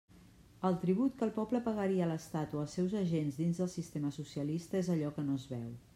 El 0.69 0.77
tribut 0.83 1.19
que 1.19 1.23
el 1.27 1.33
poble 1.35 1.61
pagaria 1.67 2.07
a 2.07 2.09
l'estat 2.13 2.57
o 2.57 2.61
als 2.63 2.73
seus 2.79 2.97
agents, 3.03 3.37
dins 3.45 3.61
del 3.63 3.73
sistema 3.77 4.15
socialista, 4.19 4.83
és 4.85 4.91
allò 4.95 5.17
que 5.21 5.27
no 5.29 5.41
es 5.43 5.51
veu. 5.55 5.71